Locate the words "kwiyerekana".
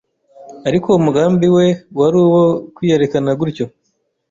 2.75-3.29